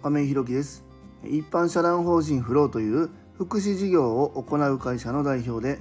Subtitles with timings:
[0.00, 0.84] 亀井ひろきです。
[1.24, 5.78] 一般社団法人フローという福祉事業を行う会社の代表で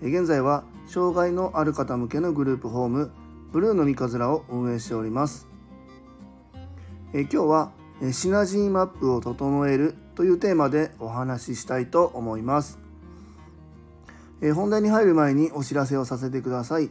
[0.00, 3.10] 現在は障害のある方向けのグループホーム
[3.50, 5.48] ブルーの三日面を運営しております。
[7.12, 7.72] え今日は
[8.12, 12.78] シナジーマップを整えるというテーマでお話ししたいと思います。
[14.40, 16.90] え本題に入る前にお知らせをさせてください。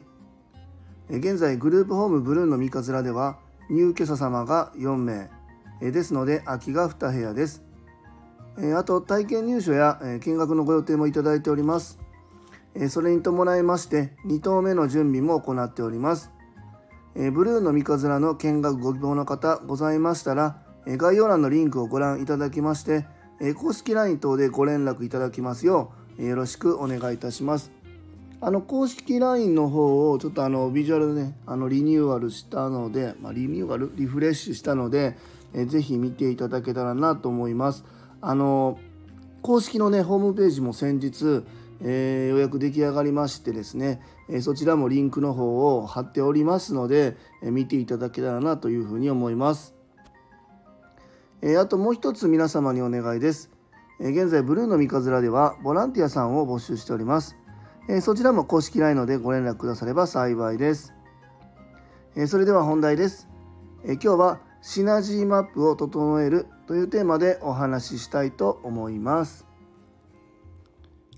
[1.09, 3.37] 現在グループホームブルーの三日面では
[3.69, 5.36] 入居者様が4名。
[5.81, 7.63] ですので空きが2部屋です。
[8.75, 11.99] あと体験入所や見学のご予定もいただいております。
[12.89, 16.32] それに伴いまして2棟目の準備も行っております。
[17.15, 23.07] ブルーの三日面の見学ご希望の方ございましたら概要欄のリンクをご覧いただきまして
[23.55, 27.71] 公式 LINE 等でご連絡いただきますようよろしくお願いいたします。
[28.39, 35.17] あの公式 LINE の方をちょっとあのビジュアルねあのリニューアルしたので、まあ、リニューアルリフレッシュしたので
[35.53, 37.85] えぜひ見ていただけたらなと思います
[38.21, 38.79] あの
[39.41, 41.43] 公式のねホームページも先日
[41.79, 49.75] えー、予約出来上がりましてですね、え、そちらもリンクの方を貼っておりますので、え、見ていただけたらなというふうに思います。
[51.43, 53.51] えあともう一つ皆様にお願いです。
[53.99, 57.37] え現在ブルーの三日面ではボランティアさんを募集しております。
[57.87, 60.93] えそちらも公式 LINE のでご連絡くだされば幸いです。
[62.15, 63.27] えそれでは本題です。
[63.83, 69.45] え今日はシナジーマップを整えるというテーマでお話ししたいと思います。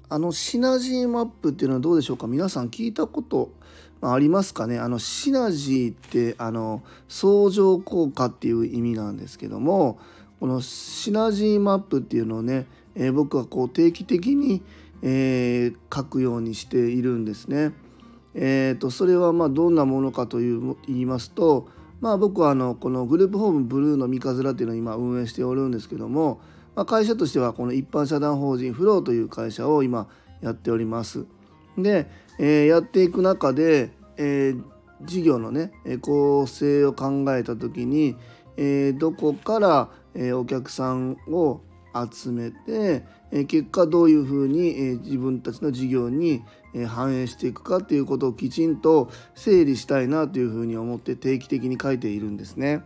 [0.08, 2.28] あのシナジーマップっていうのはどうでしょうか？
[2.28, 3.50] 皆さん聞いたこと
[4.03, 4.78] ありますかね？
[4.78, 9.97] あのシナジーってあの相乗効果っていう意味なんですけども
[10.39, 14.61] このシナジーマップっていうのをね、えー、僕はこう定期的に、
[15.02, 17.72] えー、書くようにしているんですね。
[18.36, 21.67] えーと、それはまどんなものかという言いますと、
[22.02, 26.39] まあ、僕はあのこのグループホームブルーの三日面っていうのを今運営しておるんですけども
[26.79, 30.07] まあ、会社としてはこの一般社団法人フローという会社を今
[30.41, 31.25] やっております。
[31.78, 32.07] で、
[32.40, 34.63] えー、やっていく中で、えー、
[35.03, 38.16] 事業のね構成を考えた時に、
[38.56, 41.62] えー、どこから、えお客さんを
[42.12, 46.44] 集めて、え結果どういうふうに、え自分たちの事業に、
[46.88, 52.84] 反映していくかっていうことをきちんと整理したいなというふうに思って定期的に書いているんですね。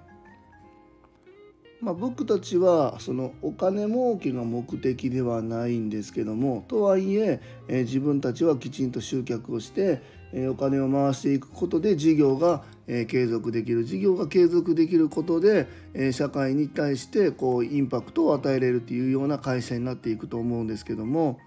[1.83, 10.01] まあ、僕たちはそのお金儲けが目的ではないんですけどもとはいええー、自分たちはきちんと集客をして、
[10.31, 21.38] えー、お金を回していくことで事業が、えー、継続できる事業が継続できることで、え社会に対してこうインパクトを与えれるっていうような会社になっていくと思うんですけども、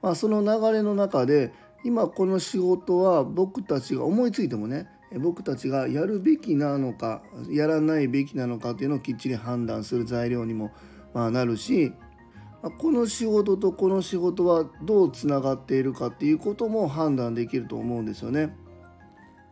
[0.00, 1.52] まあ、その流れの中で
[1.84, 10.72] 今この仕事は僕たちが思いついてもね僕たちがやるべきなのかやらないべきなのかっていうのをきっちり判断する材料にも
[11.12, 11.92] まあなるし
[12.78, 18.56] この仕事とこの仕事はどうつながっているかっていうことも判断できると思うんですよね。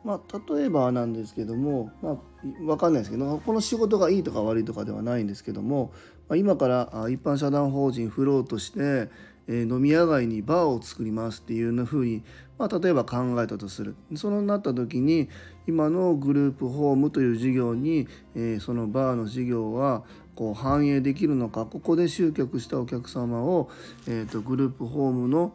[0.04, 5.92] まあ、例えばなんですけども、まあ、分かんないですけどこの仕事がいいとか悪いとかではないんですけども、
[6.28, 9.10] ま、今から一般社団法人フローとして、
[9.52, 12.22] え飲み屋街にバーを作りますっていうふうに、
[12.58, 15.28] まあ、例えば考えたとするそうなった時に
[15.66, 20.04] 今のグループホームという事業に、え、そのバーの事業は
[20.34, 23.68] こう反映できるのかここで集客したお客様を、
[24.08, 25.52] えーと、グループホームの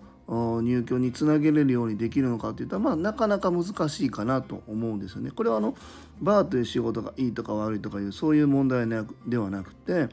[0.61, 5.31] 入居につなげれるようにできるのかっていったら、まあ、なかなか難しいかなと思うんですよね。
[5.31, 5.75] これはあの
[6.21, 8.87] バーという仕事がいいとか悪いとかいうそういう問題
[9.25, 10.09] ではなくて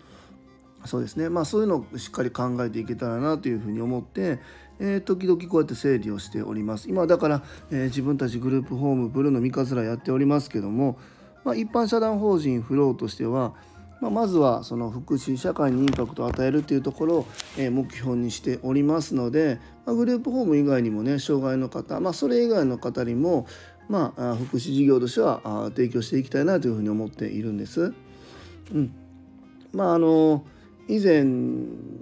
[0.84, 1.28] そうですね。
[1.28, 4.38] まあそういうのをしっかり考えていけたらなというふうに思って、
[4.78, 6.88] えー、時々こうやって整理をしております。
[6.88, 10.98] 今だから、えー、自分たちグループホームブルーの三日面やっておりますけども、
[11.44, 13.54] まあ、一般社団法人フローとしては、
[14.00, 23.46] まあ、まずはその福祉社会にインパクトを与えるというところを、えー、目標にしておりますので、まあ、グループホーム以外にもね障害の方、まあ、それ以外の方にも、
[23.88, 27.94] まあ、福祉事業としては提供していきたいなというふうに思っているんです。
[28.72, 28.92] うん、
[29.72, 30.44] まああの
[30.88, 31.24] 以前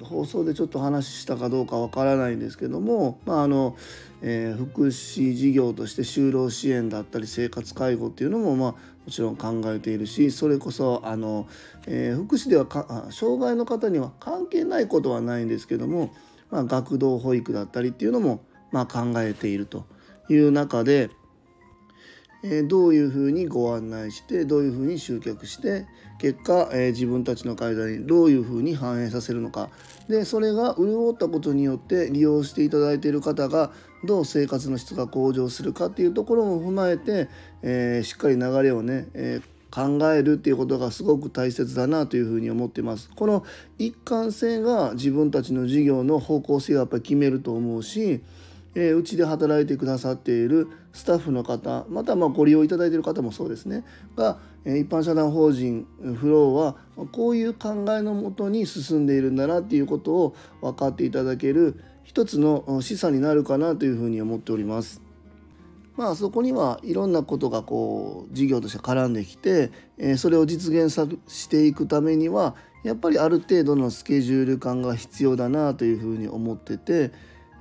[0.02, 3.76] 放送でちょっと話したかどうかわからないんですけども、まああの
[4.22, 8.76] えー、福祉事業として就労支援だったり生活介護っていうのも、まあ、も
[9.10, 11.48] ちろん考えているしそれこそあの、
[11.86, 16.14] えー、福祉ではか障害の方には関係ないことはないんですけども、
[16.50, 19.86] まあ、学童保育だったりっていうのも、まあ、考えていると
[20.28, 21.10] いう中で。
[22.44, 25.86] えどういうふうにご案内してどういうふうに集客して
[26.18, 29.70] 結果、え自分たちの会社にどういうふうに反映させるのか
[30.08, 33.72] でそれが潤ったことによって利用していただいている方が
[34.04, 37.28] どう生活の質が向上するかっていうところも踏まえて、
[37.62, 39.40] えしっかり流れをね、え
[39.72, 43.10] 考えるっていうことがすごく大切だなというふうに思ってます。
[43.16, 43.42] この
[43.78, 48.22] 一貫性が自分たちの事業の方向性をやっぱり決めると思うし
[48.74, 53.84] えー、うちで働いてくださっているスタッフの方またまあご利用いただいている方もそうですね
[54.16, 56.76] が、えー、一般社団法人フローは
[57.12, 65.00] こういう考えのもとに進んでいるんだなっていうことを分かっていただける一つの示唆になるかなというふうに思っております。
[65.96, 77.12] まあそこにはいろんなことがこう事業として絡んできて、えー、それを実現さしていくためにはやっぱりある程度のスケジュール感が必要だなというふうに思ってて。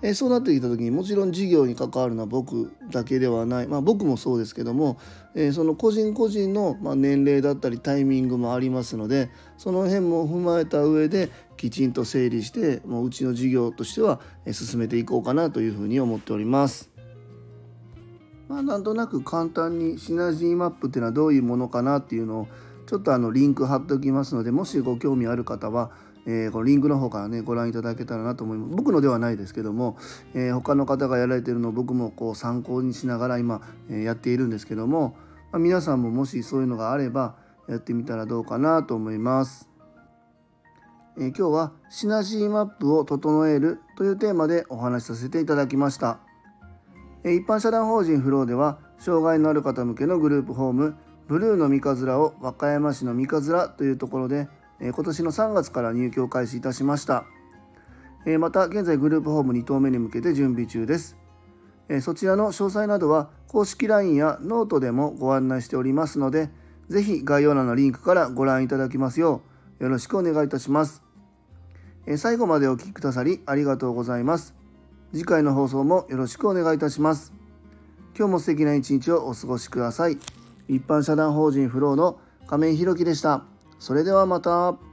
[0.04, 4.98] えそうなってきた時にもちろん事業に関わるのは僕だけではない、まあ、僕もそうですけども、
[5.36, 14.20] えその個人個人の、ま年齢だったりタイミングもありますのでその辺も踏まえた上できちんと整理してもううちの事業としては
[14.52, 16.90] 進めていこうかなというふうに思っております。
[18.48, 22.48] まあ、なんとなく簡単にシナジーマップっていうのはどういうものかなっていうのを
[22.86, 25.92] ちょっとあのリンク貼っておきますのでもしご興味ある方は
[26.26, 28.76] えー、このリンクの方からねご覧いただけたらなと思います。
[28.76, 29.98] 僕のではないですけども、
[30.34, 35.16] えー、他の方がやられてるのを僕もこう参考にしながら今、えー、やっているんですけども、
[35.52, 37.36] まあ、皆さんももしそういうのがあれば
[37.68, 39.70] やってみたらどうかなと思います、
[41.18, 46.20] え、今日はシナジーマップを整えるというテーマでお話しさせていただきました、
[47.24, 50.96] え、一般社団法人フローでは障害のある方向けのグループホーム
[51.28, 54.50] ブルーの三葛を和歌山市の三葛というところで
[54.82, 57.26] え今年の3月から入居を開始いたしました。
[58.40, 61.18] また現在グループホーム2棟目に向けて準備中です。
[61.90, 66.50] えそちらの詳細などは公式 LINE やノートでもご案内しておりますので、
[66.90, 69.42] ぜひ概要欄のリンクからご覧いただきますよ
[69.80, 71.04] うよろしくお願いいたします。
[72.06, 74.56] え最後までお聴きくださりありがとうございます。
[75.14, 77.34] 次回の放送もよろしくお願いいたします。
[78.18, 80.18] 今日も素敵な一日をお過ごしください。
[80.68, 83.51] 一般社団法人フローの亀井宏樹でした。
[83.82, 84.91] それではまた。